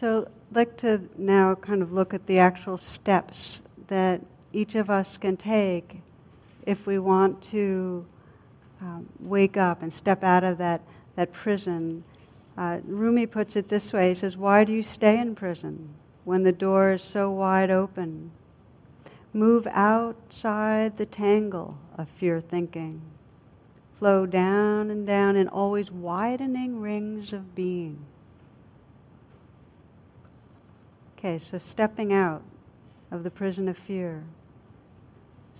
[0.00, 4.88] So I'd like to now kind of look at the actual steps that each of
[4.88, 5.96] us can take
[6.66, 8.06] if we want to
[8.80, 10.80] um, wake up and step out of that,
[11.16, 12.02] that prison.
[12.56, 15.90] Uh, Rumi puts it this way He says, Why do you stay in prison
[16.24, 18.30] when the door is so wide open?
[19.34, 23.02] Move outside the tangle of fear thinking.
[23.98, 28.06] Flow down and down in always widening rings of being.
[31.22, 32.40] Okay, so stepping out
[33.10, 34.24] of the prison of fear.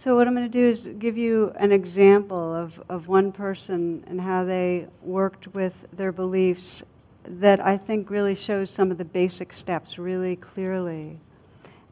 [0.03, 4.03] So, what I'm going to do is give you an example of, of one person
[4.07, 6.83] and how they worked with their beliefs
[7.27, 11.21] that I think really shows some of the basic steps really clearly.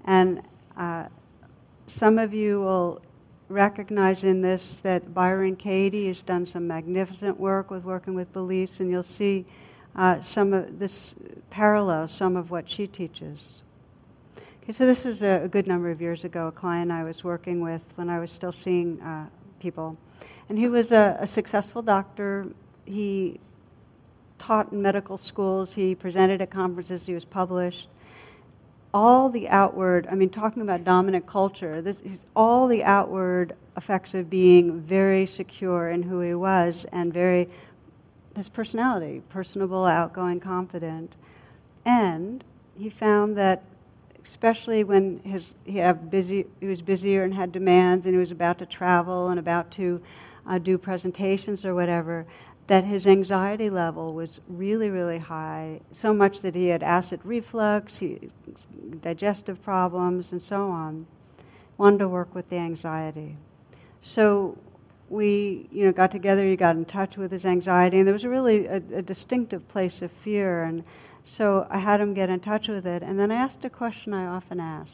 [0.07, 0.40] And
[0.74, 1.09] uh,
[1.98, 3.02] some of you will
[3.50, 8.72] recognize in this that Byron Katie has done some magnificent work with working with beliefs,
[8.78, 9.44] and you'll see
[9.98, 11.14] uh, some of this
[11.50, 13.40] parallels some of what she teaches.
[14.62, 16.46] Okay, so this was a, a, good number of years ago.
[16.46, 19.26] A client I was working with when I was still seeing uh,
[19.61, 19.96] people,
[20.48, 22.46] and he was a, a successful doctor.
[22.84, 23.40] He
[24.38, 25.72] taught in medical schools.
[25.74, 27.02] He presented at conferences.
[27.04, 27.88] He was published.
[28.94, 34.14] All the outward, I mean, talking about dominant culture, this is all the outward effects
[34.14, 37.50] of being very secure in who he was and very,
[38.38, 41.16] his personality, personable, outgoing, confident.
[41.85, 42.42] And
[42.77, 43.64] he found that
[44.24, 48.59] especially when his, he, busy, he was busier and had demands and he was about
[48.59, 50.01] to travel and about to
[50.48, 52.27] uh, do presentations or whatever,
[52.68, 57.96] that his anxiety level was really, really high, so much that he had acid reflux,
[57.98, 58.31] he,
[59.01, 61.07] digestive problems, and so on.
[61.77, 63.37] Wanted to work with the anxiety.
[64.03, 64.57] So
[65.09, 66.44] we, you know, got together.
[66.44, 70.03] He got in touch with his anxiety, and there was really a, a distinctive place
[70.03, 70.85] of fear and
[71.37, 73.03] so I had him get in touch with it.
[73.03, 74.92] And then I asked a question I often ask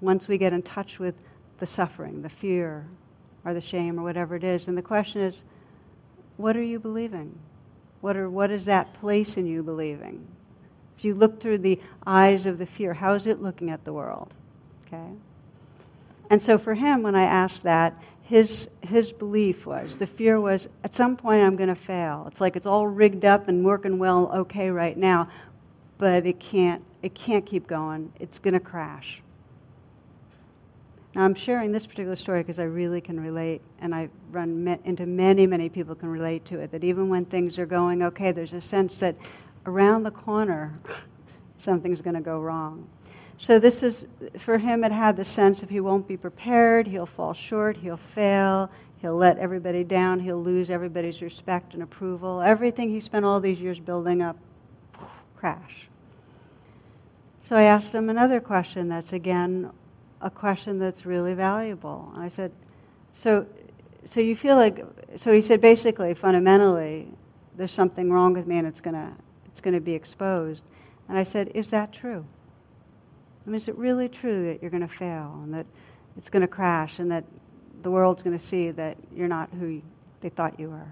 [0.00, 1.14] once we get in touch with
[1.60, 2.86] the suffering, the fear,
[3.44, 4.66] or the shame, or whatever it is.
[4.66, 5.36] And the question is,
[6.36, 7.38] what are you believing?
[8.00, 10.26] What, are, what is that place in you believing?
[10.98, 13.92] If you look through the eyes of the fear, how is it looking at the
[13.92, 14.32] world?
[14.86, 15.10] Okay?
[16.30, 20.66] And so for him, when I asked that, his, his belief was the fear was
[20.82, 22.26] at some point I'm going to fail.
[22.30, 25.28] It's like it's all rigged up and working well, okay, right now,
[25.98, 28.10] but it can't, it can't keep going.
[28.18, 29.20] It's going to crash.
[31.14, 34.78] Now, I'm sharing this particular story because I really can relate, and I run me-
[34.84, 36.72] into many, many people can relate to it.
[36.72, 39.14] That even when things are going okay, there's a sense that
[39.66, 40.76] around the corner,
[41.62, 42.88] something's going to go wrong.
[43.40, 44.04] So this is,
[44.44, 48.00] for him, it had the sense if he won't be prepared, he'll fall short, he'll
[48.14, 52.40] fail, he'll let everybody down, he'll lose everybody's respect and approval.
[52.40, 54.36] Everything he spent all these years building up,
[55.36, 55.88] crash.
[57.48, 59.70] So I asked him another question that's, again,
[60.22, 62.10] a question that's really valuable.
[62.16, 62.50] I said,
[63.22, 63.44] so,
[64.10, 64.82] so you feel like,
[65.22, 67.08] so he said basically, fundamentally,
[67.56, 69.12] there's something wrong with me and it's to
[69.48, 70.62] it's to be exposed.
[71.08, 72.24] And I said, is that true?
[73.46, 75.66] I mean, is it really true that you're going to fail and that
[76.16, 77.24] it's going to crash and that
[77.82, 79.82] the world's going to see that you're not who
[80.20, 80.88] they thought you were?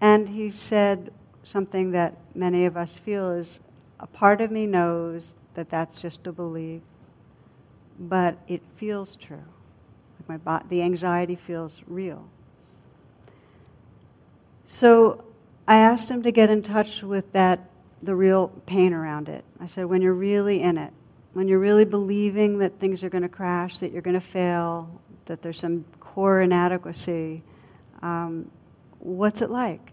[0.00, 1.10] And he said
[1.44, 3.60] something that many of us feel is
[4.00, 6.82] a part of me knows that that's just a belief,
[7.98, 9.42] but it feels true.
[10.28, 12.24] like my bo- the anxiety feels real.
[14.78, 15.24] So
[15.66, 17.68] I asked him to get in touch with that,
[18.02, 19.44] the real pain around it.
[19.60, 20.92] I said, when you're really in it,
[21.32, 24.88] when you're really believing that things are going to crash, that you're going to fail,
[25.26, 27.42] that there's some core inadequacy,
[28.02, 28.50] um,
[28.98, 29.92] what's it like?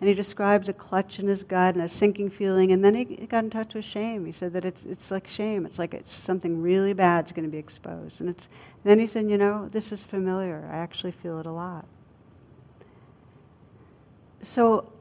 [0.00, 3.04] And he describes a clutch in his gut and a sinking feeling, and then he
[3.04, 4.26] got in touch with shame.
[4.26, 5.64] He said that it's, it's like shame.
[5.64, 8.20] It's like it's something really bad's going to be exposed.
[8.20, 10.68] And, it's, and then he said, you know, this is familiar.
[10.70, 11.86] I actually feel it a lot.
[14.54, 14.92] So,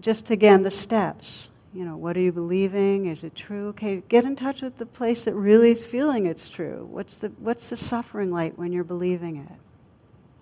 [0.00, 1.48] just again, the steps.
[1.74, 3.06] You know, what are you believing?
[3.06, 3.68] Is it true?
[3.70, 6.86] Okay, get in touch with the place that really is feeling it's true.
[6.88, 9.58] What's the, what's the suffering like when you're believing it?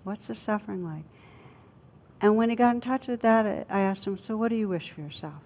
[0.03, 1.03] What's the suffering like?
[2.21, 4.67] And when he got in touch with that, I asked him, So what do you
[4.67, 5.41] wish for yourself?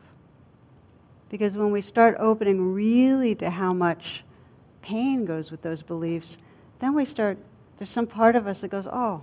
[1.29, 4.23] Because when we start opening really to how much
[4.81, 6.35] pain goes with those beliefs,
[6.81, 7.37] then we start,
[7.79, 9.21] there's some part of us that goes, Oh,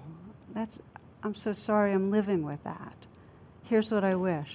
[0.55, 0.79] that's,
[1.23, 2.95] I'm so sorry I'm living with that.
[3.65, 4.49] Here's what I wish.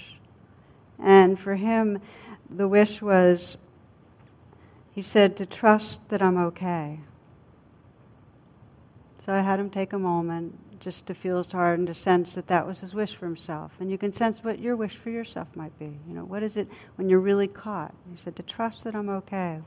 [1.04, 2.00] And for him,
[2.50, 3.58] the wish was,
[4.92, 7.00] he said, to trust that I'm okay.
[9.26, 12.34] So I had him take a moment just to feel his heart and to sense
[12.34, 13.72] that that was his wish for himself.
[13.80, 15.92] And you can sense what your wish for yourself might be.
[16.08, 17.94] You know, what is it when you're really caught?
[18.12, 19.60] He said, to trust that I'm okay.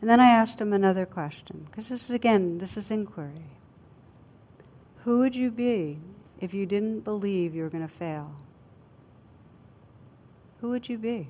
[0.00, 3.46] And then I asked him another question, because this is, again, this is inquiry.
[5.04, 5.98] Who would you be
[6.40, 8.30] if you didn't believe you were going to fail?
[10.60, 11.28] Who would you be?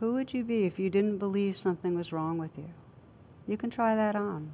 [0.00, 2.68] Who would you be if you didn't believe something was wrong with you?
[3.46, 4.52] You can try that on.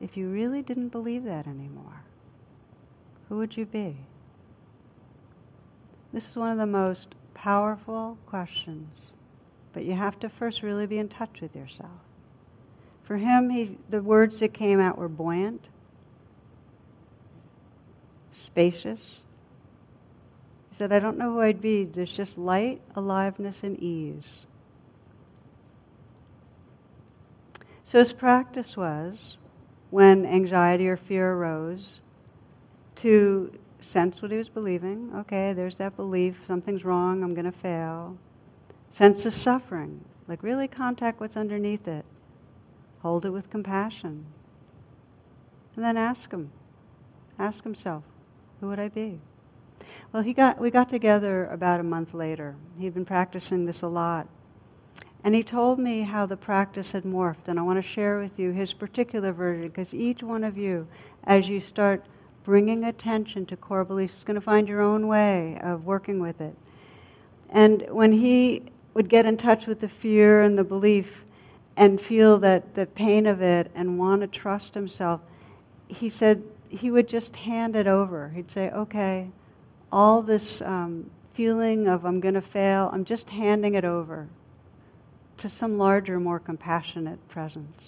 [0.00, 2.02] If you really didn't believe that anymore,
[3.28, 3.96] who would you be?
[6.12, 9.10] This is one of the most powerful questions,
[9.72, 12.00] but you have to first really be in touch with yourself.
[13.06, 15.62] For him, he, the words that came out were buoyant,
[18.44, 19.00] spacious.
[20.78, 21.84] Said, I don't know who I'd be.
[21.84, 24.46] There's just light, aliveness, and ease.
[27.84, 29.36] So his practice was,
[29.90, 32.00] when anxiety or fear arose,
[32.96, 35.12] to sense what he was believing.
[35.16, 38.18] Okay, there's that belief, something's wrong, I'm going to fail.
[38.92, 42.04] Sense the suffering, like really contact what's underneath it.
[43.02, 44.26] Hold it with compassion.
[45.76, 46.50] And then ask him,
[47.38, 48.02] ask himself,
[48.60, 49.20] who would I be?
[50.16, 52.56] Well, he got, we got together about a month later.
[52.78, 54.26] He'd been practicing this a lot.
[55.22, 58.30] And he told me how the practice had morphed, and I want to share with
[58.38, 60.88] you his particular version, because each one of you,
[61.24, 62.02] as you start
[62.46, 66.40] bringing attention to core beliefs, is going to find your own way of working with
[66.40, 66.56] it.
[67.50, 68.62] And when he
[68.94, 71.08] would get in touch with the fear and the belief
[71.76, 75.20] and feel that the pain of it and want to trust himself,
[75.88, 78.30] he said he would just hand it over.
[78.30, 79.28] He'd say, okay,
[79.96, 84.28] all this um, feeling of I'm going to fail, I'm just handing it over
[85.38, 87.82] to some larger, more compassionate presence.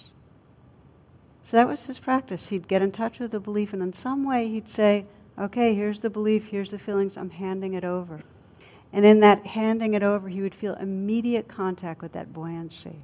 [1.45, 2.47] So that was his practice.
[2.49, 5.05] He'd get in touch with the belief, and in some way he'd say,
[5.37, 8.23] Okay, here's the belief, here's the feelings, I'm handing it over.
[8.91, 13.03] And in that handing it over, he would feel immediate contact with that buoyancy.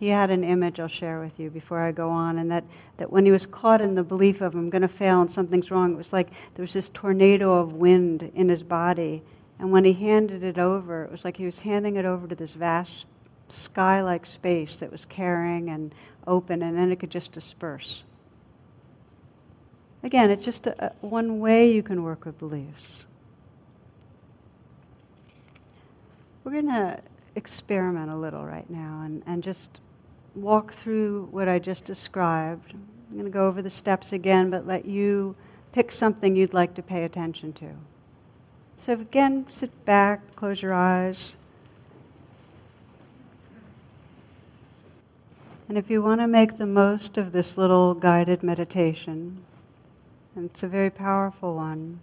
[0.00, 2.64] He had an image I'll share with you before I go on, and that,
[2.96, 5.70] that when he was caught in the belief of I'm going to fail and something's
[5.70, 9.22] wrong, it was like there was this tornado of wind in his body,
[9.58, 12.34] and when he handed it over, it was like he was handing it over to
[12.34, 13.04] this vast
[13.50, 15.94] sky like space that was carrying and
[16.26, 18.02] open, and then it could just disperse.
[20.02, 23.04] Again, it's just a, a, one way you can work with beliefs.
[26.42, 27.02] We're going to
[27.36, 29.80] experiment a little right now and, and just
[30.34, 32.72] walk through what I just described.
[32.72, 35.34] I'm going to go over the steps again, but let you
[35.72, 37.70] pick something you'd like to pay attention to.
[38.86, 41.34] So again, sit back, close your eyes.
[45.68, 49.44] And if you want to make the most of this little guided meditation,
[50.34, 52.00] and it's a very powerful one,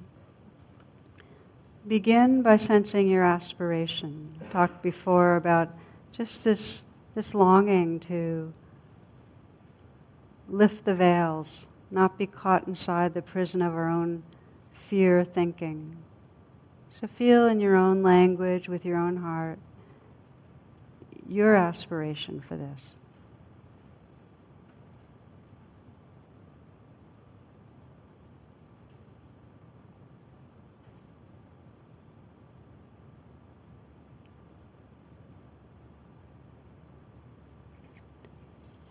[1.87, 4.39] begin by sensing your aspiration.
[4.41, 5.69] I talked before about
[6.13, 6.81] just this,
[7.17, 8.53] this longing to
[10.47, 14.21] lift the veils, not be caught inside the prison of our own
[14.87, 15.97] fear thinking.
[17.01, 19.57] So feel in your own language, with your own heart,
[21.27, 22.81] your aspiration for this.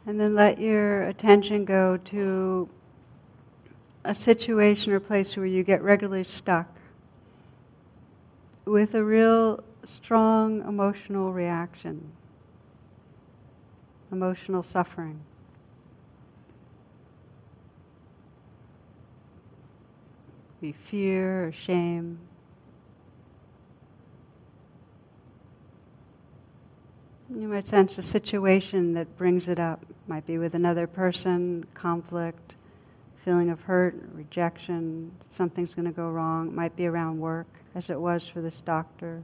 [0.06, 2.68] And then let your attention go to
[4.04, 6.68] a situation or place where you get regularly stuck
[8.64, 12.12] with a real strong emotional reaction,
[14.12, 15.20] emotional suffering.
[20.60, 22.20] Be fear or shame.
[27.28, 29.80] You might sense a situation that brings it up.
[30.08, 32.54] Might be with another person, conflict,
[33.24, 36.54] feeling of hurt, rejection, something's going to go wrong.
[36.54, 39.22] Might be around work, as it was for this doctor.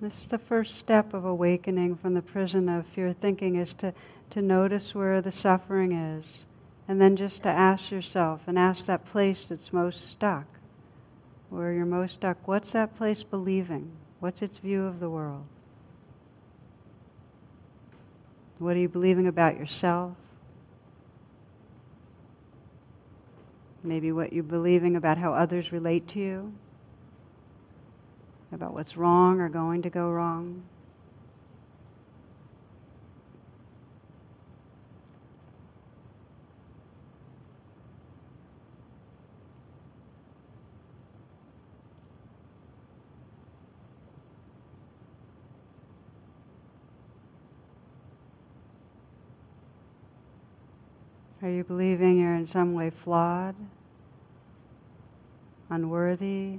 [0.00, 3.92] This is the first step of awakening from the prison of fear thinking is to,
[4.30, 6.24] to notice where the suffering is.
[6.90, 10.44] And then just to ask yourself and ask that place that's most stuck
[11.48, 13.92] where you're most stuck, what's that place believing?
[14.18, 15.44] What's its view of the world?
[18.58, 20.16] What are you believing about yourself?
[23.84, 26.52] Maybe what you're believing about how others relate to you?
[28.50, 30.64] About what's wrong or going to go wrong?
[51.42, 53.54] Are you believing you're in some way flawed,
[55.70, 56.58] unworthy,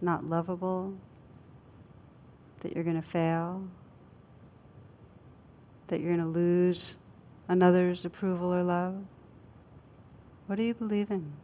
[0.00, 0.94] not lovable,
[2.62, 3.62] that you're going to fail,
[5.88, 6.94] that you're going to lose
[7.48, 8.94] another's approval or love?
[10.46, 11.34] What are you believing?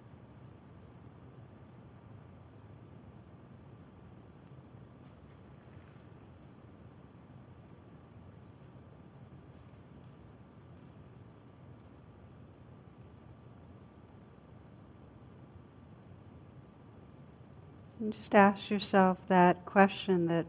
[18.08, 20.46] And just ask yourself that question that,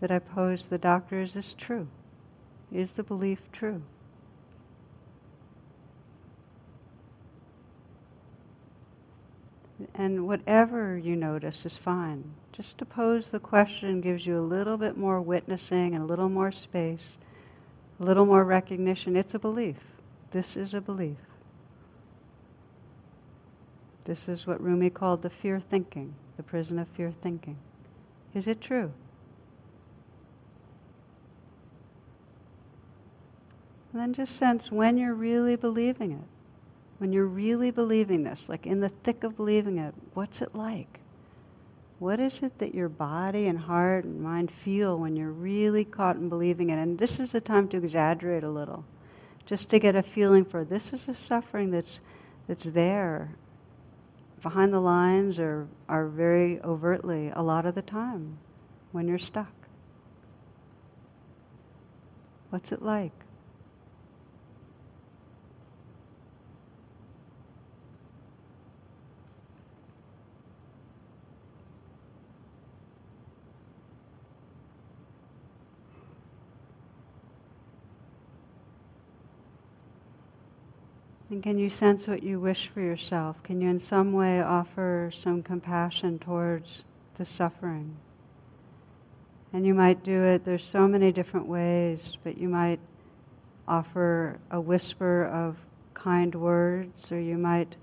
[0.00, 1.86] that I posed the doctor is this true?
[2.72, 3.80] Is the belief true?
[9.94, 12.24] And whatever you notice is fine.
[12.52, 16.28] Just to pose the question gives you a little bit more witnessing and a little
[16.28, 17.04] more space,
[18.00, 19.14] a little more recognition.
[19.14, 19.76] It's a belief.
[20.32, 21.18] This is a belief.
[24.06, 27.56] This is what Rumi called the fear thinking the prison of fear thinking.
[28.34, 28.90] Is it true?
[33.92, 36.28] And then just sense when you're really believing it.
[36.98, 41.00] When you're really believing this, like in the thick of believing it, what's it like?
[42.00, 46.16] What is it that your body and heart and mind feel when you're really caught
[46.16, 46.78] in believing it?
[46.78, 48.84] And this is the time to exaggerate a little,
[49.46, 52.00] just to get a feeling for this is a suffering that's
[52.48, 53.30] that's there
[54.44, 58.38] behind the lines or are very overtly a lot of the time
[58.92, 59.52] when you're stuck.
[62.50, 63.23] What's it like?
[81.34, 83.34] And can you sense what you wish for yourself?
[83.42, 86.84] Can you in some way offer some compassion towards
[87.18, 87.96] the suffering?
[89.52, 92.78] And you might do it, there's so many different ways, but you might
[93.66, 95.56] offer a whisper of
[95.94, 97.74] kind words, or you might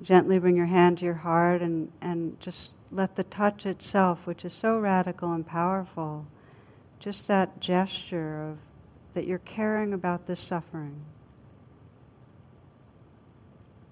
[0.00, 4.46] gently bring your hand to your heart and, and just let the touch itself, which
[4.46, 6.24] is so radical and powerful,
[7.00, 8.56] just that gesture of
[9.12, 11.04] that you're caring about this suffering.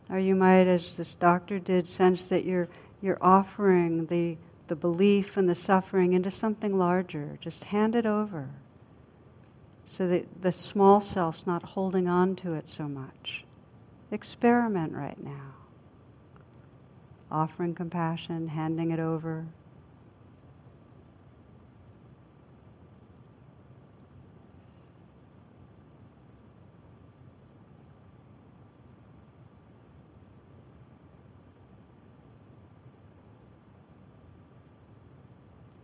[0.09, 2.69] Or you might, as this doctor did, sense that you're,
[3.03, 4.37] you're offering the,
[4.69, 7.39] the belief and the suffering into something larger.
[7.43, 8.49] Just hand it over
[9.89, 13.45] so that the small self's not holding on to it so much.
[14.11, 15.55] Experiment right now.
[17.31, 19.47] Offering compassion, handing it over.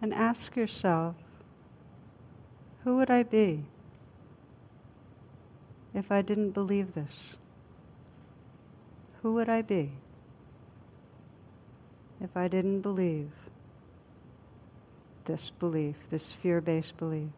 [0.02, 1.14] And ask yourself,
[2.84, 3.64] who would I be
[5.94, 7.36] if I didn't believe this?
[9.22, 9.92] who would I be
[12.20, 13.30] if I didn't believe
[15.26, 17.30] this belief, this fear based belief?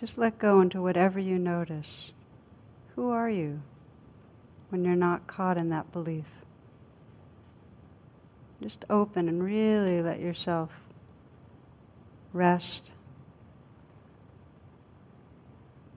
[0.00, 2.10] Just let go into whatever you notice.
[2.96, 3.60] Who are you
[4.70, 6.24] when you're not caught in that belief?
[8.62, 10.70] Just open and really let yourself
[12.32, 12.90] rest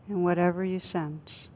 [0.09, 1.47] in whatever you sense.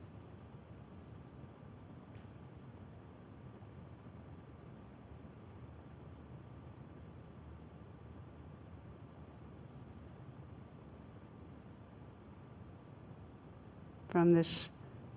[14.18, 14.68] From this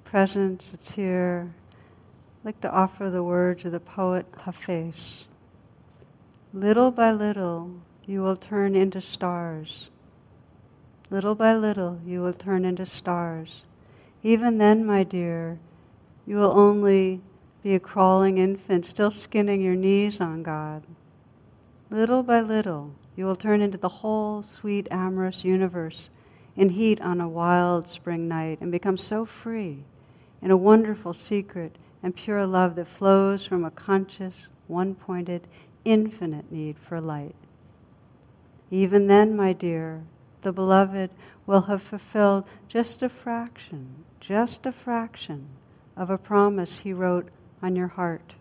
[0.05, 1.55] presence that's here,
[2.41, 5.25] I'd like to offer the words of the poet Hafez.
[6.53, 7.71] Little by little,
[8.05, 9.89] you will turn into stars.
[11.09, 13.63] Little by little, you will turn into stars.
[14.23, 15.59] Even then, my dear,
[16.27, 17.23] you will only
[17.63, 20.83] be a crawling infant, still skinning your knees on God.
[21.89, 26.11] Little by little, you will turn into the whole sweet, amorous universe
[26.57, 29.85] in heat on a wild spring night and become so free
[30.43, 35.47] in a wonderful secret and pure love that flows from a conscious, one pointed,
[35.85, 37.35] infinite need for light.
[38.71, 40.03] Even then, my dear,
[40.43, 41.11] the beloved
[41.47, 45.47] will have fulfilled just a fraction, just a fraction
[45.97, 47.29] of a promise he wrote
[47.63, 48.35] on your heart.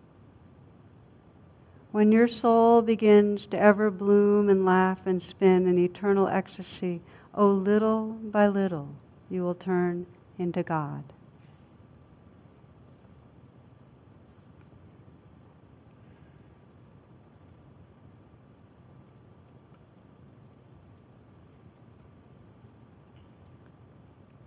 [1.91, 7.01] When your soul begins to ever bloom and laugh and spin in eternal ecstasy
[7.41, 8.89] Oh, little by little,
[9.29, 10.05] you will turn
[10.37, 11.05] into God.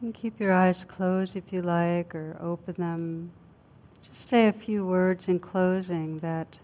[0.02, 3.32] And keep your eyes closed if you like, or open them.
[4.06, 6.58] Just say a few words in closing that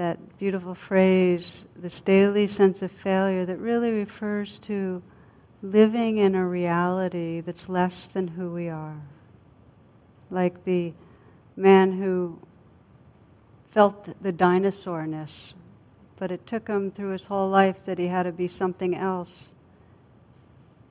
[0.00, 5.02] that beautiful phrase, this daily sense of failure, that really refers to
[5.62, 8.96] living in a reality that's less than who we are.
[10.30, 10.94] Like the
[11.54, 12.38] man who
[13.74, 15.52] felt the dinosaurness,
[16.18, 19.50] but it took him through his whole life that he had to be something else.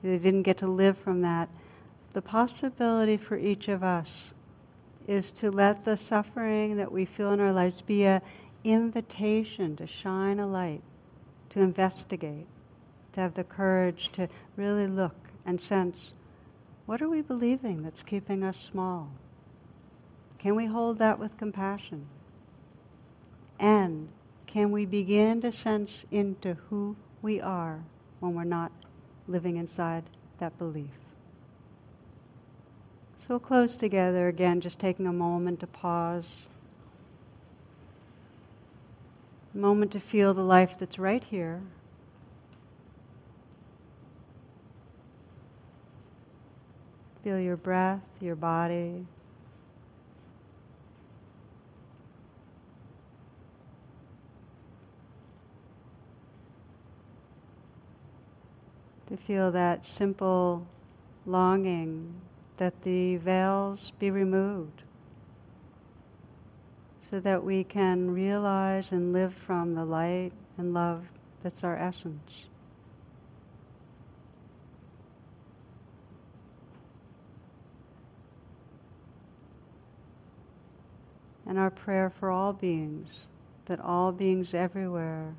[0.02, 1.48] He didn't get to live from that.
[2.12, 4.08] The possibility for each of us
[5.08, 8.22] is to let the suffering that we feel in our lives be a
[8.64, 10.82] invitation to shine a light,
[11.50, 12.46] to investigate,
[13.14, 16.12] to have the courage to really look and sense
[16.90, 19.12] what are we believing that's keeping us small?
[20.40, 22.08] Can we hold that with compassion?
[23.60, 24.08] And
[24.48, 27.78] can we begin to sense into who we are
[28.18, 28.72] when we're not
[29.28, 30.02] living inside
[30.40, 30.90] that belief?
[33.20, 36.26] So we'll close together again, just taking a moment to pause
[39.54, 41.60] moment to feel the life that's right here.
[47.24, 49.06] Feel your breath, your body.
[59.08, 60.66] To feel that simple
[61.26, 62.14] longing
[62.58, 64.82] that the veils be removed
[67.10, 71.02] so that we can realize and live from the light and love
[71.42, 72.30] that's our essence.
[81.46, 83.08] And our prayer for all beings,
[83.66, 85.34] that all beings everywhere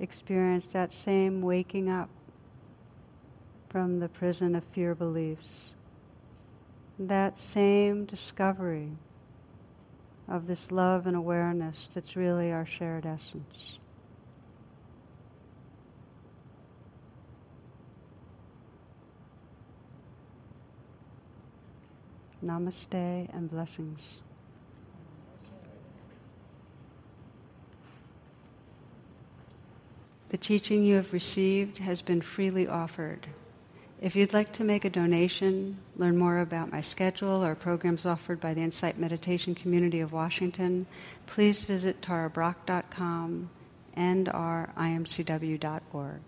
[0.00, 2.08] experience that same waking up
[3.68, 5.74] from the prison of fear beliefs,
[6.98, 8.90] that same discovery
[10.30, 13.78] of this love and awareness that's really our shared essence.
[22.44, 24.00] Namaste and blessings.
[30.28, 33.26] The teaching you have received has been freely offered.
[34.00, 38.38] If you'd like to make a donation, learn more about my schedule or programs offered
[38.40, 40.86] by the Insight Meditation Community of Washington,
[41.26, 43.50] please visit tarabrach.com
[43.94, 46.20] and imcw.org.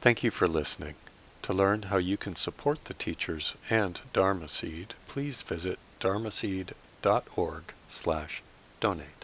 [0.00, 0.94] Thank you for listening.
[1.42, 8.42] To learn how you can support the teachers and Dharma Seed, please visit dharmaseed.org slash
[8.80, 9.17] donate.